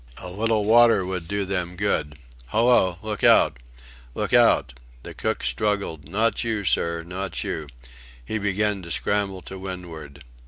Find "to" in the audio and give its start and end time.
8.81-8.89, 9.43-9.59